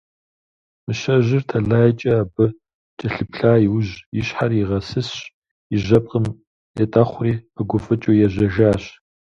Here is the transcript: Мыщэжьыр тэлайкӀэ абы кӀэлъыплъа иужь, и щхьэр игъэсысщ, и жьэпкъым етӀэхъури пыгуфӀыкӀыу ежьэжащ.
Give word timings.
Мыщэжьыр 0.85 1.43
тэлайкӀэ 1.49 2.13
абы 2.21 2.45
кӀэлъыплъа 2.97 3.53
иужь, 3.65 3.93
и 4.19 4.21
щхьэр 4.25 4.51
игъэсысщ, 4.61 5.19
и 5.75 5.77
жьэпкъым 5.83 6.25
етӀэхъури 6.83 7.33
пыгуфӀыкӀыу 7.53 8.17
ежьэжащ. 8.25 8.83